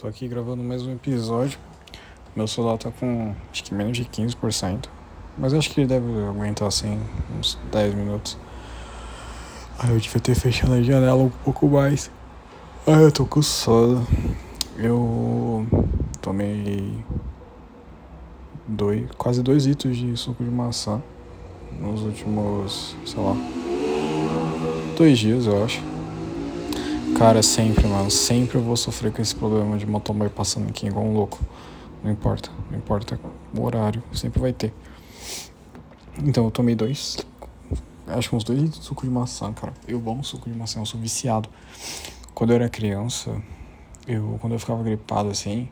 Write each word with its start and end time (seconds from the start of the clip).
Tô 0.00 0.06
aqui 0.06 0.28
gravando 0.28 0.62
mais 0.62 0.86
um 0.86 0.92
episódio. 0.92 1.58
Meu 2.36 2.46
celular 2.46 2.78
tá 2.78 2.88
com 2.88 3.34
acho 3.50 3.64
que 3.64 3.74
menos 3.74 3.96
de 3.96 4.04
15%. 4.04 4.84
Mas 5.36 5.52
acho 5.52 5.70
que 5.70 5.80
ele 5.80 5.88
deve 5.88 6.06
aguentar 6.24 6.68
assim 6.68 7.00
uns 7.36 7.58
10 7.72 7.96
minutos. 7.96 8.38
Aí 9.76 9.90
eu 9.90 9.98
devia 9.98 10.20
ter 10.20 10.36
fechado 10.36 10.74
a 10.74 10.80
janela 10.80 11.20
um 11.20 11.28
pouco 11.28 11.66
mais. 11.66 12.12
Ai, 12.86 13.06
eu 13.06 13.10
tô 13.10 13.42
sono. 13.42 14.06
Eu 14.76 15.66
tomei 16.22 17.04
dois, 18.68 19.10
quase 19.18 19.42
dois 19.42 19.66
litros 19.66 19.96
de 19.96 20.16
suco 20.16 20.44
de 20.44 20.50
maçã 20.50 21.02
nos 21.80 22.02
últimos, 22.02 22.96
sei 23.04 23.20
lá, 23.20 23.36
dois 24.96 25.18
dias, 25.18 25.46
eu 25.46 25.64
acho. 25.64 25.97
Cara, 27.18 27.42
sempre, 27.42 27.84
mano. 27.88 28.12
Sempre 28.12 28.58
eu 28.58 28.62
vou 28.62 28.76
sofrer 28.76 29.10
com 29.10 29.20
esse 29.20 29.34
problema 29.34 29.76
de 29.76 29.84
motoboy 29.84 30.28
passando 30.28 30.68
aqui 30.68 30.86
igual 30.86 31.04
um 31.04 31.12
louco. 31.12 31.40
Não 32.00 32.12
importa. 32.12 32.48
Não 32.70 32.78
importa 32.78 33.18
o 33.52 33.64
horário. 33.64 34.00
Sempre 34.12 34.40
vai 34.40 34.52
ter. 34.52 34.72
Então 36.22 36.44
eu 36.44 36.50
tomei 36.52 36.76
dois. 36.76 37.18
Acho 38.06 38.30
que 38.30 38.36
uns 38.36 38.44
dois 38.44 38.60
litros 38.60 38.78
de 38.78 38.86
suco 38.86 39.02
de 39.02 39.10
maçã, 39.10 39.52
cara. 39.52 39.74
Eu 39.88 39.98
amo 39.98 40.22
suco 40.22 40.48
de 40.48 40.56
maçã, 40.56 40.78
eu 40.78 40.86
sou 40.86 41.00
viciado. 41.00 41.48
Quando 42.34 42.50
eu 42.50 42.56
era 42.56 42.68
criança, 42.68 43.34
eu 44.06 44.38
quando 44.40 44.52
eu 44.52 44.58
ficava 44.60 44.80
gripado 44.84 45.28
assim, 45.28 45.68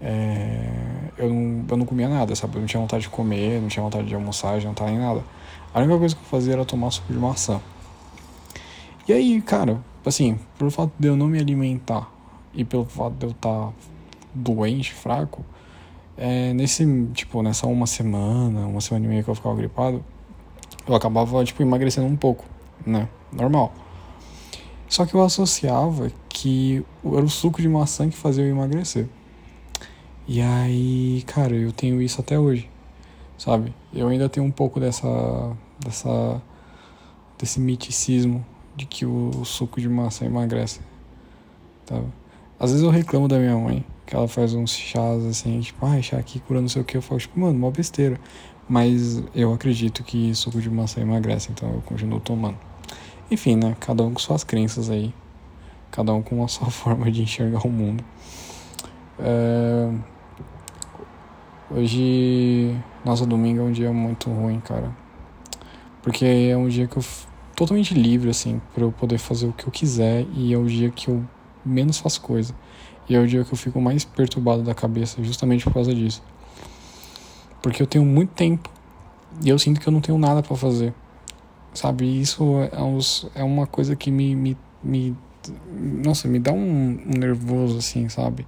é, 0.00 0.70
eu, 1.16 1.32
não, 1.32 1.64
eu 1.68 1.76
não 1.76 1.86
comia 1.86 2.08
nada, 2.08 2.34
sabe? 2.34 2.56
Eu 2.56 2.62
não 2.62 2.66
tinha 2.66 2.80
vontade 2.80 3.04
de 3.04 3.10
comer, 3.10 3.60
não 3.60 3.68
tinha 3.68 3.82
vontade 3.82 4.08
de 4.08 4.14
almoçar, 4.16 4.58
de 4.58 4.64
jantar 4.64 4.88
nem 4.88 4.98
nada. 4.98 5.22
A 5.72 5.78
única 5.78 5.96
coisa 5.96 6.16
que 6.16 6.20
eu 6.20 6.26
fazia 6.26 6.54
era 6.54 6.64
tomar 6.64 6.90
suco 6.90 7.12
de 7.12 7.18
maçã. 7.18 7.60
E 9.06 9.12
aí, 9.12 9.40
cara, 9.40 9.80
assim, 10.08 10.38
pelo 10.58 10.70
fato 10.70 10.92
de 10.98 11.08
eu 11.08 11.16
não 11.16 11.28
me 11.28 11.38
alimentar 11.38 12.12
e 12.52 12.64
pelo 12.64 12.84
fato 12.84 13.14
de 13.14 13.26
eu 13.26 13.30
estar 13.30 13.66
tá 13.68 13.72
doente, 14.34 14.92
fraco, 14.92 15.44
é, 16.16 16.52
nesse, 16.52 16.84
tipo, 17.12 17.42
nessa 17.42 17.66
uma 17.66 17.86
semana, 17.86 18.66
uma 18.66 18.80
semana 18.80 19.06
e 19.06 19.08
meia 19.08 19.22
que 19.22 19.28
eu 19.28 19.34
ficava 19.34 19.54
gripado, 19.56 20.04
eu 20.86 20.94
acabava, 20.94 21.44
tipo, 21.44 21.62
emagrecendo 21.62 22.06
um 22.06 22.16
pouco, 22.16 22.44
né? 22.86 23.08
Normal. 23.32 23.72
Só 24.88 25.06
que 25.06 25.14
eu 25.14 25.22
associava 25.22 26.12
que 26.28 26.84
era 27.04 27.24
o 27.24 27.28
suco 27.28 27.60
de 27.60 27.68
maçã 27.68 28.08
que 28.08 28.16
fazia 28.16 28.44
eu 28.44 28.50
emagrecer. 28.50 29.08
E 30.26 30.40
aí, 30.40 31.22
cara, 31.26 31.54
eu 31.54 31.72
tenho 31.72 32.00
isso 32.00 32.20
até 32.20 32.38
hoje, 32.38 32.70
sabe? 33.36 33.74
Eu 33.92 34.08
ainda 34.08 34.28
tenho 34.28 34.46
um 34.46 34.50
pouco 34.50 34.78
dessa, 34.78 35.06
dessa, 35.80 36.40
desse 37.38 37.60
miticismo 37.60 38.44
de 38.76 38.86
que 38.86 39.06
o 39.06 39.44
suco 39.44 39.80
de 39.80 39.88
maçã 39.88 40.24
emagrece. 40.24 40.80
Tá? 41.86 42.00
Às 42.58 42.70
vezes 42.70 42.84
eu 42.84 42.90
reclamo 42.90 43.28
da 43.28 43.38
minha 43.38 43.56
mãe, 43.56 43.84
que 44.06 44.14
ela 44.14 44.28
faz 44.28 44.54
uns 44.54 44.70
chás 44.70 45.24
assim, 45.24 45.60
tipo, 45.60 45.84
ah, 45.84 46.00
chá 46.00 46.18
aqui 46.18 46.40
cura 46.40 46.60
não 46.60 46.68
sei 46.68 46.82
o 46.82 46.84
que. 46.84 46.96
Eu 46.96 47.02
falo, 47.02 47.20
tipo, 47.20 47.38
mano, 47.38 47.58
uma 47.58 47.70
besteira. 47.70 48.18
Mas 48.68 49.22
eu 49.34 49.52
acredito 49.52 50.02
que 50.02 50.34
suco 50.34 50.60
de 50.60 50.70
maçã 50.70 51.00
emagrece, 51.00 51.50
então 51.52 51.70
eu 51.70 51.82
continuo 51.82 52.20
tomando. 52.20 52.56
Enfim, 53.30 53.56
né? 53.56 53.76
Cada 53.80 54.02
um 54.02 54.12
com 54.12 54.20
suas 54.20 54.44
crenças 54.44 54.88
aí. 54.88 55.12
Cada 55.90 56.12
um 56.14 56.22
com 56.22 56.42
a 56.42 56.48
sua 56.48 56.68
forma 56.72 57.10
de 57.10 57.22
enxergar 57.22 57.66
o 57.66 57.70
mundo. 57.70 58.02
É... 59.18 59.90
Hoje, 61.70 62.74
nossa, 63.04 63.26
domingo 63.26 63.60
é 63.60 63.64
um 63.64 63.72
dia 63.72 63.92
muito 63.92 64.30
ruim, 64.30 64.60
cara. 64.60 64.90
Porque 66.02 66.24
é 66.24 66.56
um 66.56 66.68
dia 66.68 66.86
que 66.86 66.96
eu 66.96 67.04
totalmente 67.54 67.94
livre, 67.94 68.30
assim, 68.30 68.60
para 68.74 68.84
eu 68.84 68.92
poder 68.92 69.18
fazer 69.18 69.46
o 69.46 69.52
que 69.52 69.66
eu 69.66 69.70
quiser 69.70 70.26
e 70.34 70.52
é 70.52 70.58
o 70.58 70.66
dia 70.66 70.90
que 70.90 71.08
eu 71.08 71.24
menos 71.64 71.98
faço 71.98 72.20
coisa. 72.20 72.54
E 73.08 73.14
é 73.14 73.20
o 73.20 73.26
dia 73.26 73.44
que 73.44 73.52
eu 73.52 73.56
fico 73.58 73.80
mais 73.80 74.04
perturbado 74.04 74.62
da 74.62 74.74
cabeça, 74.74 75.22
justamente 75.22 75.64
por 75.64 75.74
causa 75.74 75.94
disso. 75.94 76.22
Porque 77.62 77.82
eu 77.82 77.86
tenho 77.86 78.04
muito 78.04 78.30
tempo 78.30 78.70
e 79.42 79.48
eu 79.48 79.58
sinto 79.58 79.80
que 79.80 79.86
eu 79.86 79.92
não 79.92 80.00
tenho 80.00 80.18
nada 80.18 80.42
para 80.42 80.56
fazer. 80.56 80.94
Sabe? 81.72 82.20
Isso 82.20 82.44
é, 82.72 82.82
uns, 82.82 83.26
é 83.34 83.42
uma 83.42 83.66
coisa 83.66 83.96
que 83.96 84.10
me, 84.10 84.34
me, 84.34 84.56
me. 84.82 85.16
Nossa, 86.04 86.28
me 86.28 86.38
dá 86.38 86.52
um, 86.52 86.98
um 87.06 87.18
nervoso, 87.18 87.78
assim, 87.78 88.08
sabe? 88.08 88.46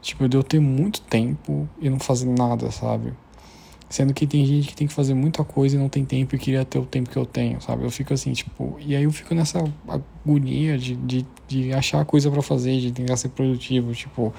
Tipo, 0.00 0.28
de 0.28 0.36
eu 0.36 0.42
ter 0.42 0.60
muito 0.60 1.00
tempo 1.02 1.68
e 1.80 1.90
não 1.90 1.98
fazer 1.98 2.26
nada, 2.26 2.70
sabe? 2.70 3.12
Sendo 3.90 4.14
que 4.14 4.24
tem 4.24 4.46
gente 4.46 4.68
que 4.68 4.76
tem 4.76 4.86
que 4.86 4.94
fazer 4.94 5.14
muita 5.14 5.42
coisa 5.42 5.74
e 5.74 5.78
não 5.78 5.88
tem 5.88 6.04
tempo 6.04 6.36
e 6.36 6.38
queria 6.38 6.64
ter 6.64 6.78
o 6.78 6.86
tempo 6.86 7.10
que 7.10 7.16
eu 7.16 7.26
tenho, 7.26 7.60
sabe? 7.60 7.84
Eu 7.84 7.90
fico 7.90 8.14
assim, 8.14 8.32
tipo. 8.32 8.76
E 8.78 8.94
aí 8.94 9.02
eu 9.02 9.10
fico 9.10 9.34
nessa 9.34 9.58
agonia 9.88 10.78
de, 10.78 10.94
de, 10.94 11.26
de 11.48 11.72
achar 11.72 12.04
coisa 12.04 12.30
para 12.30 12.40
fazer, 12.40 12.78
de 12.78 12.92
tentar 12.92 13.16
ser 13.16 13.30
produtivo. 13.30 13.92
Tipo, 13.92 14.32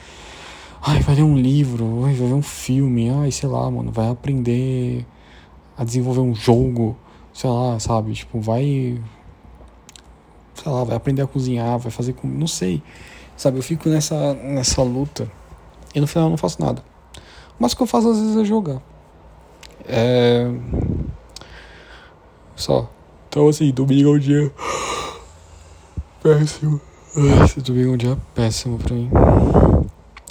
ai, 0.81 1.01
vai 1.01 1.16
ler 1.16 1.23
um 1.23 1.38
livro, 1.38 2.06
ai, 2.06 2.13
vai 2.13 2.29
ver 2.29 2.34
um 2.34 2.41
filme, 2.41 3.09
ai, 3.09 3.29
sei 3.29 3.50
lá, 3.50 3.69
mano, 3.69 3.91
vai 3.91 4.07
aprender 4.07 5.06
a 5.78 5.84
desenvolver 5.84 6.22
um 6.22 6.34
jogo, 6.34 6.97
sei 7.34 7.50
lá, 7.50 7.78
sabe? 7.78 8.13
Tipo, 8.13 8.40
vai. 8.40 9.01
Sei 10.56 10.72
lá, 10.72 10.85
vai 10.85 10.95
aprender 10.95 11.23
a 11.23 11.28
cozinhar, 11.28 11.78
vai 11.78 11.91
fazer. 11.91 12.16
Não 12.23 12.47
sei, 12.47 12.81
sabe? 13.35 13.57
Eu 13.57 13.63
fico 13.63 13.90
nessa, 13.90 14.34
nessa 14.34 14.81
luta 14.81 15.29
e 15.94 16.00
no 16.00 16.07
final 16.07 16.28
eu 16.28 16.29
não 16.29 16.38
faço 16.38 16.61
nada. 16.61 16.81
Mas 17.59 17.73
o 17.73 17.75
que 17.75 17.84
eu 17.84 17.88
faço 17.88 18.09
às 18.09 18.17
vezes 18.17 18.38
é 18.38 18.45
jogar. 18.45 18.81
É. 19.87 20.47
Só. 22.55 22.89
Então, 23.29 23.47
assim, 23.47 23.71
domingo 23.71 24.09
é 24.09 24.11
um 24.13 24.19
dia. 24.19 24.51
Péssimo. 26.21 26.81
Esse 27.43 27.59
domingo 27.61 27.91
é 27.91 27.93
um 27.93 27.97
dia 27.97 28.17
péssimo 28.35 28.77
pra 28.77 28.93
mim. 28.93 29.09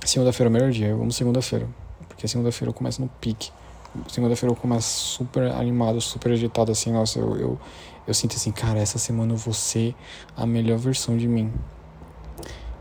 Segunda-feira 0.05 0.49
é 0.49 0.51
o 0.51 0.53
melhor 0.53 0.71
dia. 0.71 0.89
Eu 0.89 1.03
amo 1.03 1.13
segunda-feira. 1.13 1.69
Porque 2.09 2.29
segunda-feira 2.29 2.71
eu 2.71 2.75
começo 2.75 3.03
no 3.03 3.09
pique. 3.21 3.51
Segunda-feira 4.09 4.53
eu 4.53 4.57
começo 4.57 4.89
super 4.89 5.51
animado, 5.51 6.01
super 6.01 6.33
agitado, 6.33 6.71
assim. 6.71 6.93
Nossa, 6.93 7.19
eu, 7.19 7.37
eu, 7.37 7.59
eu 8.07 8.15
sinto 8.15 8.37
assim, 8.37 8.53
cara, 8.53 8.79
essa 8.79 8.99
semana 8.99 9.33
eu 9.33 9.37
vou 9.37 9.53
ser 9.53 9.95
a 10.37 10.47
melhor 10.47 10.79
versão 10.79 11.17
de 11.17 11.27
mim. 11.27 11.53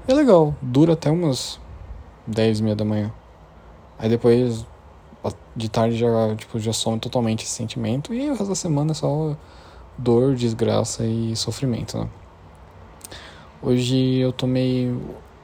é 0.07 0.13
legal. 0.13 0.55
Dura 0.61 0.93
até 0.93 1.09
umas 1.09 1.59
10 2.27 2.59
e 2.59 2.63
meia 2.63 2.75
da 2.75 2.85
manhã. 2.85 3.11
Aí 3.97 4.07
depois 4.07 4.65
de 5.59 5.69
tarde 5.69 5.97
já, 5.97 6.35
tipo, 6.35 6.59
já 6.59 6.73
some 6.73 6.99
totalmente 6.99 7.43
esse 7.43 7.51
sentimento 7.51 8.13
e 8.13 8.27
o 8.27 8.29
resto 8.29 8.47
da 8.47 8.55
semana 8.55 8.91
é 8.91 8.93
só 8.93 9.35
dor, 9.97 10.33
desgraça 10.35 11.05
e 11.05 11.35
sofrimento, 11.35 11.97
né? 11.97 12.07
Hoje 13.61 14.17
eu 14.19 14.31
tomei 14.31 14.89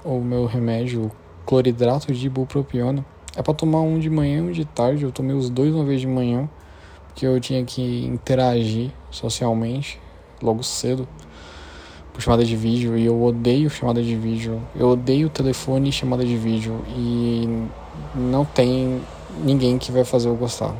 o 0.04 0.20
meu 0.22 0.46
remédio 0.46 1.12
cloridrato 1.46 2.14
de 2.14 2.28
ibupropiona. 2.28 3.06
É 3.36 3.44
para 3.44 3.54
tomar 3.54 3.82
um 3.82 4.00
de 4.00 4.10
manhã 4.10 4.38
e 4.38 4.42
um 4.42 4.52
de 4.52 4.64
tarde. 4.64 5.04
Eu 5.04 5.12
tomei 5.12 5.36
os 5.36 5.50
dois 5.50 5.76
uma 5.76 5.84
vez 5.84 6.00
de 6.00 6.08
manhã, 6.08 6.50
porque 7.08 7.26
eu 7.26 7.38
tinha 7.42 7.64
que 7.66 8.06
interagir 8.06 8.92
socialmente 9.12 10.00
logo 10.42 10.64
cedo 10.64 11.06
por 12.14 12.22
chamada 12.22 12.46
de 12.46 12.56
vídeo 12.56 12.98
e 12.98 13.06
eu 13.06 13.22
odeio 13.22 13.70
chamada 13.70 14.02
de 14.02 14.16
vídeo. 14.16 14.62
Eu 14.74 14.88
odeio 14.88 15.30
telefone 15.30 15.90
e 15.90 15.92
chamada 15.92 16.24
de 16.24 16.38
vídeo 16.38 16.82
e 16.88 17.68
não 18.16 18.46
tem 18.46 19.02
ninguém 19.44 19.78
que 19.78 19.92
vai 19.92 20.04
fazer 20.04 20.30
eu 20.30 20.36
gostar. 20.36 20.76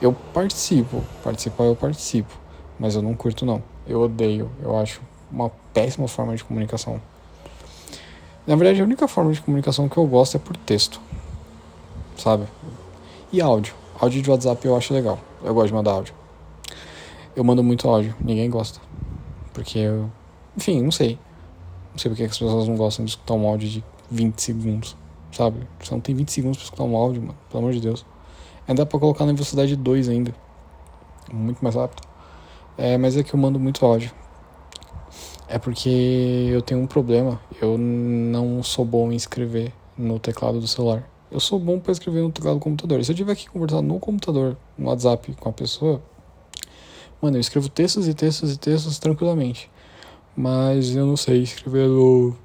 Eu 0.00 0.12
participo, 0.32 1.02
participar 1.22 1.64
eu 1.64 1.74
participo, 1.74 2.32
mas 2.78 2.94
eu 2.94 3.02
não 3.02 3.14
curto 3.14 3.44
não. 3.44 3.62
Eu 3.86 4.02
odeio, 4.02 4.50
eu 4.62 4.76
acho 4.78 5.00
uma 5.30 5.50
péssima 5.72 6.06
forma 6.06 6.36
de 6.36 6.44
comunicação. 6.44 7.00
Na 8.46 8.56
verdade, 8.56 8.80
a 8.80 8.84
única 8.84 9.08
forma 9.08 9.32
de 9.32 9.40
comunicação 9.40 9.88
que 9.88 9.96
eu 9.96 10.06
gosto 10.06 10.36
é 10.36 10.40
por 10.40 10.56
texto, 10.56 11.00
sabe? 12.16 12.46
E 13.32 13.40
áudio. 13.40 13.74
Áudio 14.00 14.22
de 14.22 14.30
WhatsApp 14.30 14.64
eu 14.64 14.76
acho 14.76 14.94
legal. 14.94 15.18
Eu 15.42 15.52
gosto 15.52 15.68
de 15.68 15.74
mandar 15.74 15.92
áudio. 15.92 16.14
Eu 17.34 17.44
mando 17.44 17.62
muito 17.62 17.88
áudio, 17.88 18.14
ninguém 18.20 18.48
gosta. 18.48 18.80
Porque 19.52 19.78
eu. 19.78 20.10
Enfim, 20.56 20.82
não 20.82 20.90
sei. 20.90 21.18
Não 21.92 21.98
sei 21.98 22.10
porque 22.10 22.24
as 22.24 22.30
pessoas 22.30 22.68
não 22.68 22.76
gostam 22.76 23.04
de 23.04 23.10
escutar 23.10 23.34
um 23.34 23.46
áudio 23.46 23.68
de 23.68 23.84
20 24.10 24.38
segundos 24.40 24.96
sabe? 25.30 25.66
Você 25.80 25.92
não 25.92 26.00
tem 26.00 26.14
20 26.14 26.32
segundos 26.32 26.58
pra 26.58 26.64
escutar 26.64 26.84
um 26.84 26.96
áudio, 26.96 27.22
mano. 27.22 27.38
Pelo 27.48 27.62
amor 27.62 27.72
de 27.72 27.80
Deus. 27.80 28.04
Ainda 28.66 28.82
dá 28.82 28.86
pra 28.86 28.98
colocar 28.98 29.24
na 29.24 29.32
velocidade 29.32 29.74
2 29.76 30.08
ainda. 30.08 30.34
Muito 31.32 31.62
mais 31.62 31.74
rápido. 31.74 32.06
É, 32.76 32.96
mas 32.96 33.16
é 33.16 33.22
que 33.22 33.34
eu 33.34 33.40
mando 33.40 33.58
muito 33.58 33.84
áudio. 33.84 34.12
É 35.48 35.58
porque 35.58 35.88
eu 36.50 36.60
tenho 36.60 36.80
um 36.80 36.86
problema. 36.86 37.40
Eu 37.60 37.78
não 37.78 38.62
sou 38.62 38.84
bom 38.84 39.10
em 39.10 39.16
escrever 39.16 39.72
no 39.96 40.18
teclado 40.18 40.60
do 40.60 40.68
celular. 40.68 41.08
Eu 41.30 41.40
sou 41.40 41.58
bom 41.58 41.78
para 41.78 41.92
escrever 41.92 42.22
no 42.22 42.30
teclado 42.30 42.58
do 42.58 42.60
computador. 42.60 43.00
E 43.00 43.04
se 43.04 43.12
eu 43.12 43.16
tiver 43.16 43.34
que 43.34 43.48
conversar 43.48 43.82
no 43.82 43.98
computador, 43.98 44.56
no 44.76 44.88
WhatsApp 44.88 45.34
com 45.40 45.48
a 45.48 45.52
pessoa, 45.52 46.02
mano, 47.20 47.36
eu 47.36 47.40
escrevo 47.40 47.68
textos 47.68 48.06
e 48.06 48.14
textos 48.14 48.52
e 48.52 48.58
textos 48.58 48.98
tranquilamente. 48.98 49.70
Mas 50.36 50.94
eu 50.94 51.04
não 51.04 51.16
sei 51.16 51.42
escrever 51.42 51.88
no 51.88 52.36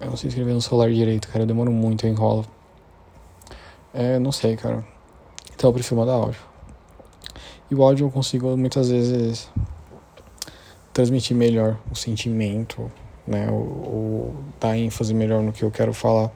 eu 0.00 0.06
não 0.10 0.16
sei 0.16 0.28
escrever 0.28 0.52
no 0.52 0.62
celular 0.62 0.90
direito, 0.90 1.28
cara. 1.28 1.42
Eu 1.42 1.46
demoro 1.46 1.70
muito, 1.70 2.06
eu 2.06 2.10
enrolo. 2.10 2.46
É, 3.92 4.18
não 4.18 4.32
sei, 4.32 4.56
cara. 4.56 4.84
Então 5.54 5.68
eu 5.68 5.74
prefiro 5.74 5.96
mandar 5.96 6.14
áudio. 6.14 6.40
E 7.70 7.74
o 7.74 7.82
áudio 7.82 8.06
eu 8.06 8.10
consigo 8.10 8.56
muitas 8.56 8.88
vezes 8.90 9.48
transmitir 10.92 11.36
melhor 11.36 11.78
o 11.90 11.94
sentimento, 11.94 12.90
né? 13.26 13.50
Ou, 13.50 14.34
dar 14.58 14.76
ênfase 14.76 15.14
melhor 15.14 15.42
no 15.42 15.52
que 15.52 15.62
eu 15.62 15.70
quero 15.70 15.92
falar. 15.92 16.30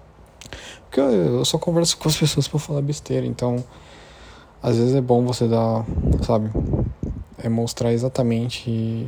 Porque 0.84 1.00
eu, 1.00 1.38
eu 1.38 1.44
só 1.44 1.58
converso 1.58 1.96
com 1.96 2.08
as 2.08 2.16
pessoas 2.19 2.46
pra 2.46 2.58
falar 2.58 2.82
besteira, 2.82 3.26
então 3.26 3.64
às 4.62 4.78
vezes 4.78 4.94
é 4.94 5.00
bom 5.00 5.25
você 5.25 5.46
dar, 5.46 5.84
sabe, 6.22 6.50
é 7.37 7.49
mostrar 7.49 7.93
exatamente 7.93 9.06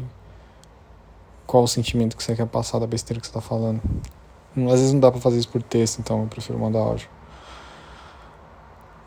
qual 1.46 1.62
o 1.62 1.68
sentimento 1.68 2.16
que 2.16 2.22
você 2.22 2.34
quer 2.34 2.46
passar 2.46 2.78
da 2.78 2.86
besteira 2.86 3.20
que 3.20 3.26
você 3.26 3.32
tá 3.32 3.40
falando. 3.40 3.80
Às 4.56 4.80
vezes 4.80 4.92
não 4.92 5.00
dá 5.00 5.10
pra 5.10 5.20
fazer 5.20 5.38
isso 5.38 5.48
por 5.48 5.62
texto, 5.62 5.98
então 5.98 6.22
eu 6.22 6.26
prefiro 6.26 6.58
mandar 6.58 6.78
áudio. 6.78 7.08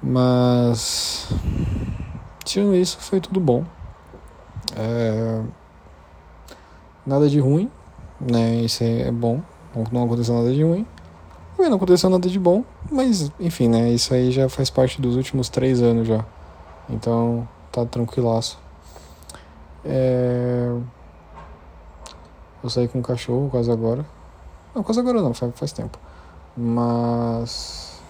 Mas. 0.01 1.27
Tirando 2.45 2.75
isso, 2.75 2.97
foi 2.99 3.19
tudo 3.19 3.39
bom. 3.39 3.65
É, 4.75 5.41
nada 7.05 7.27
de 7.27 7.39
ruim, 7.39 7.69
né? 8.19 8.55
Isso 8.57 8.83
é 8.83 9.11
bom. 9.11 9.41
Não 9.91 10.03
aconteceu 10.03 10.35
nada 10.35 10.53
de 10.53 10.63
ruim. 10.63 10.85
Não 11.57 11.75
aconteceu 11.75 12.09
nada 12.09 12.29
de 12.29 12.39
bom, 12.39 12.63
mas 12.89 13.31
enfim, 13.39 13.67
né? 13.67 13.89
Isso 13.89 14.13
aí 14.13 14.31
já 14.31 14.47
faz 14.47 14.69
parte 14.69 15.01
dos 15.01 15.17
últimos 15.17 15.49
três 15.49 15.81
anos 15.81 16.07
já. 16.07 16.23
Então 16.89 17.47
tá 17.71 17.85
tranquilaço. 17.85 18.57
É... 19.83 20.73
Eu 22.63 22.69
saí 22.69 22.87
com 22.87 22.99
um 22.99 23.01
cachorro 23.01 23.49
quase 23.49 23.69
agora. 23.69 24.05
Não, 24.73 24.83
quase 24.83 24.99
agora 24.99 25.21
não, 25.21 25.33
faz, 25.33 25.51
faz 25.55 25.71
tempo. 25.71 25.97
Mas. 26.55 28.01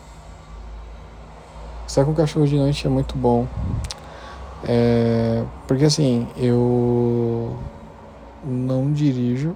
Sair 1.87 2.05
com 2.05 2.13
cachorro 2.13 2.47
de 2.47 2.55
noite 2.55 2.85
é 2.85 2.89
muito 2.89 3.17
bom. 3.17 3.47
É... 4.63 5.43
Porque 5.67 5.85
assim, 5.85 6.27
eu 6.37 7.57
não 8.43 8.91
dirijo, 8.91 9.55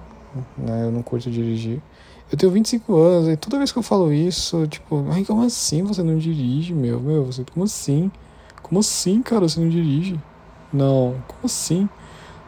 né? 0.56 0.84
Eu 0.84 0.90
não 0.90 1.02
curto 1.02 1.30
dirigir. 1.30 1.82
Eu 2.30 2.38
tenho 2.38 2.50
25 2.50 2.96
anos 2.96 3.28
e 3.28 3.36
toda 3.36 3.58
vez 3.58 3.70
que 3.70 3.78
eu 3.78 3.82
falo 3.82 4.12
isso, 4.12 4.66
tipo, 4.66 5.04
ai, 5.10 5.24
como 5.24 5.42
assim 5.44 5.82
você 5.82 6.02
não 6.02 6.16
dirige, 6.18 6.72
meu? 6.72 6.98
Meu, 6.98 7.24
você, 7.24 7.44
como 7.44 7.64
assim? 7.64 8.10
Como 8.62 8.80
assim, 8.80 9.22
cara, 9.22 9.46
você 9.46 9.60
não 9.60 9.68
dirige? 9.68 10.18
Não, 10.72 11.14
como 11.28 11.44
assim? 11.44 11.88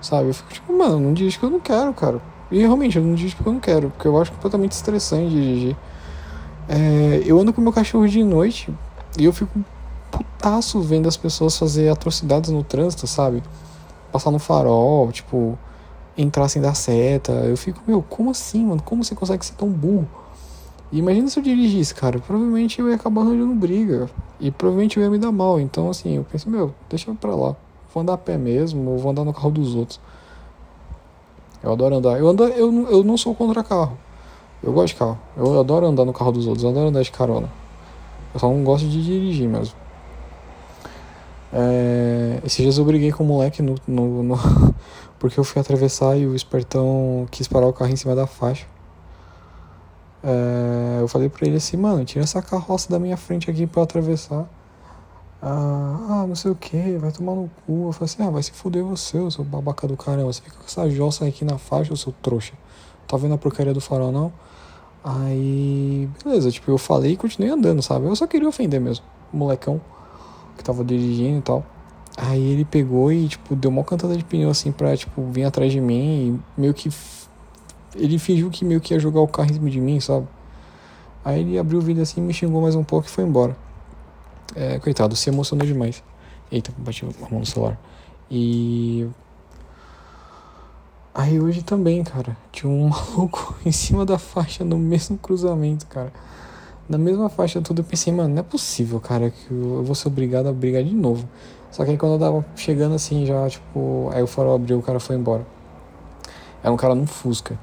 Sabe? 0.01 0.29
Eu 0.29 0.35
fico 0.35 0.53
tipo, 0.53 0.77
mano, 0.77 0.99
não 0.99 1.13
dirige 1.13 1.39
porque 1.39 1.47
eu 1.47 1.59
não 1.59 1.61
quero, 1.61 1.93
cara. 1.93 2.21
E 2.51 2.59
realmente, 2.59 2.97
eu 2.97 3.05
não 3.05 3.15
dirijo 3.15 3.37
porque 3.37 3.49
eu 3.49 3.53
não 3.53 3.61
quero, 3.61 3.91
porque 3.91 4.07
eu 4.07 4.21
acho 4.21 4.33
completamente 4.33 4.73
estressante 4.73 5.31
dirigir. 5.31 5.77
É, 6.69 7.23
eu 7.25 7.39
ando 7.39 7.53
com 7.53 7.61
meu 7.61 7.73
cachorro 7.73 8.09
de 8.09 8.23
noite 8.23 8.73
e 9.19 9.25
eu 9.25 9.33
fico 9.33 9.65
putaço 10.11 10.81
vendo 10.81 11.09
as 11.09 11.17
pessoas 11.17 11.57
fazer 11.59 11.89
atrocidades 11.89 12.51
no 12.51 12.63
trânsito, 12.63 13.07
sabe? 13.07 13.43
Passar 14.13 14.31
no 14.31 14.39
farol, 14.39 15.11
tipo, 15.13 15.59
entrar 16.17 16.49
sem 16.49 16.63
dar 16.63 16.75
seta. 16.75 17.33
Eu 17.33 17.57
fico, 17.57 17.81
meu, 17.87 18.03
como 18.03 18.31
assim, 18.31 18.65
mano? 18.65 18.83
Como 18.83 19.05
você 19.05 19.15
consegue 19.15 19.45
ser 19.45 19.55
tão 19.55 19.69
burro? 19.69 20.09
E 20.93 20.99
imagina 20.99 21.29
se 21.29 21.39
eu 21.39 21.43
dirigisse, 21.43 21.95
cara. 21.95 22.19
Provavelmente 22.19 22.81
eu 22.81 22.89
ia 22.89 22.95
acabar 22.95 23.23
arranjando 23.23 23.55
briga. 23.55 24.09
E 24.41 24.51
provavelmente 24.51 24.97
eu 24.97 25.03
ia 25.03 25.11
me 25.11 25.19
dar 25.19 25.33
mal. 25.33 25.61
Então, 25.61 25.91
assim, 25.91 26.17
eu 26.17 26.25
penso, 26.25 26.49
meu, 26.49 26.73
deixa 26.89 27.11
eu 27.11 27.15
pra 27.15 27.35
lá. 27.35 27.57
Vou 27.93 28.03
andar 28.03 28.15
a 28.15 28.19
pé 28.19 28.39
mesmo, 28.39 28.91
ou 28.91 28.99
vou 28.99 29.11
andar 29.11 29.25
no 29.25 29.33
carro 29.33 29.51
dos 29.51 29.75
outros. 29.75 30.01
Eu 31.63 31.73
adoro 31.73 31.97
andar. 31.97 32.19
Eu, 32.19 32.29
ando, 32.29 32.45
eu, 32.45 32.91
eu 32.91 33.05
não 33.05 33.17
sou 33.17 33.35
contra 33.35 33.63
carro. 33.63 33.99
Eu 34.63 34.73
gosto 34.73 34.89
de 34.89 34.97
carro. 34.97 35.19
Eu 35.37 35.59
adoro 35.61 35.87
andar 35.87 36.05
no 36.05 36.13
carro 36.13 36.33
dos 36.33 36.47
outros. 36.47 36.65
Eu 36.65 36.71
adoro 36.71 36.89
andar 36.89 37.03
de 37.03 37.11
carona. 37.11 37.51
Eu 38.35 38.41
só 38.41 38.49
não 38.49 38.63
gosto 38.63 38.87
de 38.87 39.03
dirigir 39.03 39.49
mesmo. 39.49 39.75
É, 41.53 42.41
esses 42.45 42.59
dias 42.59 42.77
eu 42.77 42.85
briguei 42.85 43.13
com 43.13 43.25
o 43.25 43.27
moleque 43.27 43.63
no, 43.63 43.77
no, 43.87 44.23
no 44.23 44.37
porque 45.19 45.39
eu 45.39 45.45
fui 45.45 45.61
atravessar 45.61 46.17
e 46.17 46.27
o 46.27 46.35
espertão 46.35 47.27
quis 47.31 47.49
parar 47.49 47.67
o 47.67 47.73
carro 47.73 47.91
em 47.91 47.97
cima 47.97 48.15
da 48.15 48.27
faixa. 48.27 48.67
É, 50.23 50.99
eu 51.01 51.09
falei 51.09 51.29
pra 51.29 51.47
ele 51.47 51.57
assim, 51.57 51.77
mano, 51.77 52.05
tira 52.05 52.25
essa 52.25 52.43
carroça 52.43 52.91
da 52.91 52.99
minha 52.99 53.17
frente 53.17 53.51
aqui 53.51 53.67
pra 53.67 53.81
eu 53.81 53.85
atravessar. 53.85 54.45
Ah, 55.43 56.23
ah, 56.23 56.27
não 56.27 56.35
sei 56.35 56.51
o 56.51 56.55
que, 56.55 56.97
vai 56.99 57.13
tomar 57.13 57.35
no 57.35 57.51
cu. 57.67 57.89
Eu 57.89 57.93
falei 57.93 58.07
assim, 58.07 58.23
ah, 58.23 58.31
vai 58.31 58.43
se 58.43 58.53
fuder 58.53 58.83
você, 58.85 59.31
seu 59.31 59.45
babaca 59.45 59.87
do 59.87 59.97
caramba. 59.97 60.33
Você 60.33 60.43
fica 60.43 60.57
com 60.57 60.65
essa 60.65 60.89
jossa 60.91 61.27
aqui 61.27 61.45
na 61.45 61.59
faixa, 61.59 61.95
seu 61.97 62.13
trouxa. 62.23 62.55
Tá 63.07 63.17
vendo 63.17 63.35
a 63.35 63.39
porcaria 63.39 63.73
do 63.75 63.81
farol, 63.81 64.11
não? 64.11 64.33
Aí, 65.05 66.09
beleza, 66.25 66.51
tipo, 66.51 66.69
eu 66.71 66.79
falei 66.79 67.13
e 67.13 67.17
continuei 67.17 67.53
andando, 67.53 67.81
sabe? 67.81 68.07
Eu 68.07 68.17
só 68.17 68.27
queria 68.27 68.49
ofender 68.49 68.81
mesmo, 68.81 69.05
o 69.33 69.37
molecão 69.37 69.81
que 70.57 70.65
tava 70.65 70.85
dirigindo 70.85 71.39
e 71.39 71.43
tal. 71.43 71.65
Aí 72.17 72.43
ele 72.43 72.65
pegou 72.65 73.13
e, 73.13 73.29
tipo, 73.29 73.55
deu 73.55 73.71
uma 73.71 73.85
cantada 73.85 74.17
de 74.17 74.25
pneu 74.25 74.51
assim 74.51 74.73
pra, 74.73 74.97
tipo, 74.97 75.23
vir 75.31 75.45
atrás 75.45 75.71
de 75.71 75.81
mim 75.81 76.41
e 76.57 76.61
meio 76.61 76.75
que. 76.75 76.91
Ele 77.95 78.19
fingiu 78.19 78.51
que 78.51 78.65
meio 78.65 78.81
que 78.81 78.95
ia 78.95 78.99
jogar 78.99 79.21
o 79.21 79.29
carro 79.29 79.51
em 79.51 79.55
cima 79.55 79.71
de 79.71 79.81
mim, 79.81 80.01
sabe? 80.01 80.27
Aí 81.25 81.41
ele 81.41 81.59
abriu 81.59 81.79
o 81.79 81.83
vidro 81.83 82.03
assim, 82.03 82.21
me 82.21 82.33
xingou 82.33 82.63
mais 82.63 82.75
um 82.75 82.83
pouco 82.83 83.07
e 83.07 83.11
foi 83.11 83.25
embora. 83.25 83.57
É, 84.55 84.79
coitado, 84.79 85.17
se 85.17 85.29
emocionou 85.29 85.67
demais. 85.67 86.03
Eita, 86.51 86.73
bati 86.79 87.05
a 87.05 87.31
mão 87.31 87.41
no 87.41 87.47
celular. 87.47 87.79
E. 88.31 89.07
Aí 91.15 91.41
hoje 91.41 91.63
também, 91.63 92.05
cara, 92.05 92.37
tinha 92.53 92.71
um 92.71 92.89
maluco 92.91 93.57
em 93.65 93.73
cima 93.73 94.05
da 94.05 94.19
faixa 94.19 94.65
no 94.65 94.79
mesmo 94.79 95.17
cruzamento, 95.17 95.87
cara 95.87 96.13
na 96.89 96.99
mesma 96.99 97.29
faixa 97.29 97.61
tudo, 97.61 97.81
eu 97.81 97.85
pensei, 97.85 98.13
mano, 98.13 98.35
não 98.35 98.41
é 98.41 98.43
possível, 98.43 99.01
cara, 99.01 99.31
que 99.31 99.51
eu 99.51 99.83
vou 99.83 99.95
ser 99.95 100.09
obrigado 100.09 100.49
a 100.49 100.53
brigar 100.53 100.83
de 100.83 100.95
novo. 100.95 101.29
Só 101.71 101.85
que 101.85 101.91
aí 101.91 101.99
quando 101.99 102.13
eu 102.13 102.19
tava 102.19 102.47
chegando 102.55 102.95
assim, 102.95 103.27
já, 103.27 103.49
tipo, 103.49 104.09
aí 104.13 104.23
o 104.23 104.27
farol 104.27 104.55
abriu, 104.55 104.79
o 104.79 104.83
cara 104.83 105.01
foi 105.01 105.17
embora. 105.17 105.47
Era 106.63 106.73
um 106.73 106.77
cara 106.77 106.95
num 106.95 107.07
Fusca. 107.07 107.59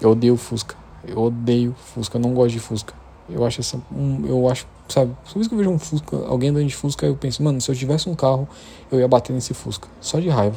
Eu 0.00 0.10
odeio 0.10 0.36
Fusca. 0.36 0.76
Eu 1.06 1.18
odeio 1.18 1.74
Fusca, 1.76 2.16
eu 2.16 2.22
não 2.22 2.32
gosto 2.32 2.52
de 2.52 2.60
Fusca. 2.60 2.94
Eu 3.28 3.44
acho 3.44 3.60
essa. 3.60 3.80
Um, 3.92 4.24
eu 4.26 4.48
acho, 4.48 4.66
sabe, 4.88 5.12
toda 5.24 5.34
vez 5.34 5.48
que 5.48 5.54
eu 5.54 5.58
vejo 5.58 5.70
um 5.70 5.78
Fusca, 5.78 6.16
alguém 6.26 6.50
andando 6.50 6.66
de 6.66 6.74
Fusca, 6.74 7.06
eu 7.06 7.16
penso, 7.16 7.42
mano, 7.42 7.60
se 7.60 7.70
eu 7.70 7.74
tivesse 7.74 8.08
um 8.08 8.14
carro, 8.14 8.48
eu 8.90 8.98
ia 8.98 9.08
bater 9.08 9.32
nesse 9.32 9.54
Fusca. 9.54 9.88
Só 10.00 10.18
de 10.18 10.28
raiva. 10.28 10.56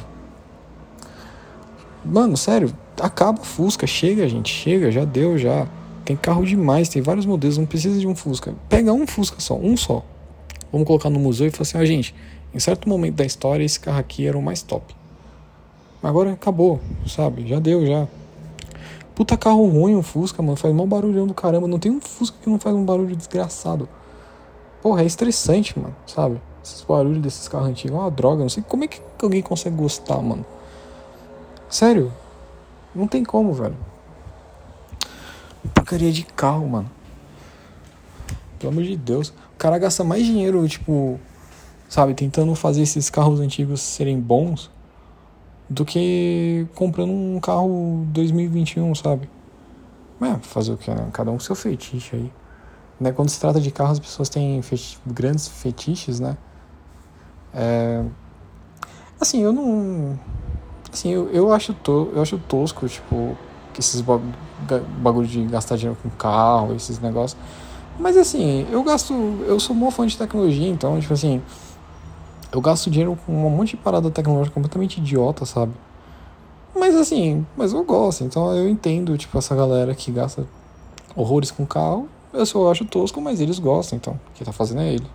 Mano, 2.04 2.36
sério, 2.36 2.74
acaba 3.00 3.42
Fusca, 3.42 3.86
chega, 3.86 4.28
gente, 4.28 4.52
chega, 4.52 4.90
já 4.90 5.04
deu, 5.04 5.38
já. 5.38 5.68
Tem 6.04 6.16
carro 6.16 6.44
demais, 6.44 6.88
tem 6.88 7.00
vários 7.00 7.24
modelos, 7.24 7.58
não 7.58 7.66
precisa 7.66 7.98
de 7.98 8.06
um 8.06 8.14
Fusca. 8.14 8.54
Pega 8.68 8.92
um 8.92 9.06
Fusca 9.06 9.40
só, 9.40 9.54
um 9.54 9.76
só. 9.76 10.04
Vamos 10.72 10.86
colocar 10.86 11.10
no 11.10 11.20
museu 11.20 11.46
e 11.46 11.50
falar 11.50 11.62
assim: 11.62 11.78
ah, 11.78 11.84
gente, 11.84 12.14
em 12.52 12.58
certo 12.58 12.88
momento 12.88 13.14
da 13.14 13.24
história 13.24 13.64
esse 13.64 13.78
carro 13.78 13.98
aqui 13.98 14.26
era 14.26 14.36
o 14.36 14.42
mais 14.42 14.62
top. 14.62 14.94
Agora 16.02 16.32
acabou, 16.32 16.80
sabe? 17.06 17.46
Já 17.46 17.60
deu, 17.60 17.86
já. 17.86 18.08
Puta 19.14 19.36
carro 19.36 19.64
ruim, 19.68 19.94
um 19.94 20.02
Fusca, 20.02 20.42
mano. 20.42 20.56
Faz 20.56 20.74
mal 20.74 20.86
barulhão 20.86 21.26
do 21.26 21.34
caramba. 21.34 21.68
Não 21.68 21.78
tem 21.78 21.92
um 21.92 22.00
Fusca 22.00 22.36
que 22.42 22.50
não 22.50 22.58
faz 22.58 22.74
um 22.74 22.84
barulho 22.84 23.14
desgraçado. 23.14 23.88
Porra, 24.82 25.02
é 25.02 25.06
estressante, 25.06 25.78
mano, 25.78 25.94
sabe? 26.06 26.40
Esses 26.62 26.82
barulhos 26.82 27.22
desses 27.22 27.48
carros 27.48 27.68
antigos 27.68 27.96
é 27.96 28.00
uma 28.00 28.10
droga. 28.10 28.42
Não 28.42 28.48
sei 28.48 28.62
como 28.66 28.84
é 28.84 28.88
que 28.88 29.00
alguém 29.22 29.42
consegue 29.42 29.76
gostar, 29.76 30.20
mano. 30.20 30.44
Sério? 31.68 32.12
Não 32.94 33.06
tem 33.06 33.24
como, 33.24 33.52
velho 33.52 33.76
porcaria 35.92 36.12
de 36.12 36.24
carro, 36.24 36.68
mano. 36.68 36.90
Pelo 38.58 38.72
amor 38.72 38.84
de 38.84 38.96
Deus. 38.96 39.28
O 39.28 39.58
cara 39.58 39.78
gasta 39.78 40.02
mais 40.02 40.24
dinheiro, 40.24 40.66
tipo, 40.66 41.20
sabe, 41.88 42.14
tentando 42.14 42.54
fazer 42.54 42.82
esses 42.82 43.10
carros 43.10 43.40
antigos 43.40 43.80
serem 43.80 44.18
bons 44.18 44.70
do 45.68 45.84
que 45.84 46.66
comprando 46.74 47.10
um 47.10 47.38
carro 47.40 48.04
2021, 48.08 48.94
sabe? 48.94 49.28
É, 50.20 50.38
fazer 50.38 50.72
o 50.72 50.76
que, 50.76 50.90
né? 50.90 51.08
Cada 51.12 51.30
um 51.30 51.34
com 51.34 51.40
seu 51.40 51.56
fetiche 51.56 52.16
aí. 52.16 52.32
Né? 53.02 53.10
Quando 53.12 53.28
se 53.28 53.40
trata 53.40 53.60
de 53.60 53.70
carros, 53.70 53.94
as 53.94 54.00
pessoas 54.00 54.28
têm 54.28 54.62
grandes 55.04 55.48
fetiches, 55.48 56.20
né? 56.20 56.36
É... 57.52 58.04
Assim, 59.20 59.42
eu 59.42 59.52
não. 59.52 60.18
Assim, 60.92 61.10
eu, 61.10 61.28
eu, 61.30 61.52
acho 61.52 61.74
to... 61.74 62.10
eu 62.14 62.22
acho 62.22 62.38
tosco, 62.38 62.88
tipo, 62.88 63.36
esses 63.78 64.00
bagulho 64.00 65.26
de 65.26 65.44
gastar 65.44 65.76
dinheiro 65.76 65.98
com 66.00 66.08
carro, 66.10 66.74
esses 66.74 67.00
negócios. 67.00 67.40
Mas 67.98 68.16
assim, 68.16 68.66
eu 68.70 68.82
gasto. 68.82 69.12
Eu 69.46 69.58
sou 69.58 69.74
um 69.74 69.90
fã 69.90 70.06
de 70.06 70.16
tecnologia, 70.16 70.68
então, 70.68 71.00
tipo 71.00 71.12
assim. 71.12 71.42
Eu 72.52 72.60
gasto 72.60 72.90
dinheiro 72.90 73.18
com 73.24 73.32
um 73.32 73.50
monte 73.50 73.70
de 73.70 73.78
parada 73.78 74.10
tecnológica 74.10 74.54
completamente 74.54 74.98
idiota, 74.98 75.46
sabe? 75.46 75.72
Mas 76.74 76.94
assim, 76.94 77.46
mas 77.56 77.72
eu 77.72 77.82
gosto, 77.82 78.24
então 78.24 78.54
eu 78.54 78.68
entendo, 78.68 79.16
tipo, 79.16 79.38
essa 79.38 79.56
galera 79.56 79.94
que 79.94 80.12
gasta 80.12 80.46
horrores 81.16 81.50
com 81.50 81.66
carro. 81.66 82.08
Eu 82.32 82.46
só 82.46 82.70
acho 82.70 82.84
tosco, 82.84 83.20
mas 83.20 83.40
eles 83.40 83.58
gostam, 83.58 83.96
então. 83.96 84.18
Quem 84.34 84.44
tá 84.44 84.52
fazendo 84.52 84.80
é 84.80 84.94
ele. 84.94 85.06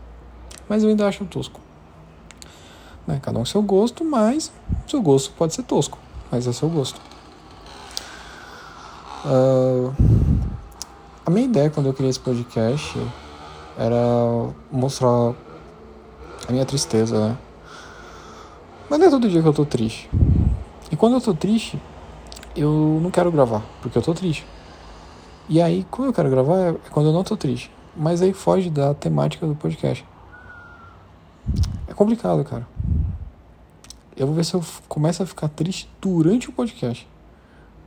Mas 0.70 0.84
eu 0.84 0.90
ainda 0.90 1.08
acho 1.08 1.26
tosco. 1.26 1.60
Né? 3.08 3.20
Cada 3.22 3.40
um 3.40 3.46
seu 3.46 3.62
gosto, 3.62 4.04
mas 4.04 4.52
seu 4.88 5.02
gosto 5.02 5.32
pode 5.32 5.54
ser 5.54 5.64
tosco. 5.64 5.98
Mas 6.32 6.46
é 6.46 6.54
seu 6.54 6.70
gosto. 6.70 7.00
Uh, 9.26 9.94
a 11.26 11.30
minha 11.30 11.46
ideia 11.46 11.70
quando 11.70 11.88
eu 11.88 11.94
criei 11.94 12.10
esse 12.10 12.20
podcast 12.20 12.98
era 13.78 14.50
mostrar 14.72 15.34
a 16.48 16.52
minha 16.52 16.66
tristeza, 16.66 17.30
né? 17.30 17.38
Mas 18.90 19.00
não 19.00 19.08
é 19.08 19.10
todo 19.10 19.30
dia 19.30 19.42
que 19.42 19.48
eu 19.48 19.54
tô 19.54 19.66
triste. 19.66 20.10
E 20.92 20.96
quando 20.96 21.14
eu 21.16 21.22
tô 21.22 21.34
triste, 21.34 21.82
eu 22.56 23.00
não 23.02 23.12
quero 23.12 23.32
gravar, 23.32 23.62
porque 23.82 23.98
eu 23.98 24.02
tô 24.02 24.14
triste. 24.14 24.46
E 25.50 25.62
aí, 25.62 25.86
quando 25.90 26.10
eu 26.10 26.14
quero 26.14 26.30
gravar, 26.30 26.58
é 26.58 26.74
quando 26.92 27.08
eu 27.08 27.14
não 27.14 27.24
tô 27.24 27.38
triste. 27.38 27.72
Mas 27.96 28.22
aí 28.22 28.34
foge 28.34 28.70
da 28.70 28.94
temática 28.94 29.48
do 29.48 29.56
podcast. 29.56 30.06
É 31.88 31.94
complicado, 31.94 32.44
cara. 32.44 32.68
Eu 34.16 34.28
vou 34.28 34.36
ver 34.36 34.44
se 34.44 34.54
eu 34.54 34.64
começo 34.90 35.24
a 35.24 35.26
ficar 35.26 35.48
triste 35.48 35.90
durante 36.02 36.50
o 36.50 36.52
podcast. 36.52 37.08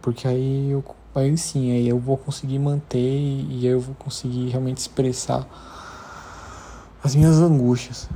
Porque 0.00 0.26
aí 0.26 0.71
eu 0.71 0.83
aí 1.14 1.37
sim, 1.37 1.73
aí 1.73 1.88
eu 1.88 1.99
vou 1.99 2.17
conseguir 2.17 2.59
manter 2.59 2.99
e 2.99 3.67
eu 3.67 3.81
vou 3.81 3.95
conseguir 3.97 4.49
realmente 4.49 4.79
expressar 4.79 5.47
as 7.02 7.14
minhas 7.14 7.38
angústias. 7.38 8.09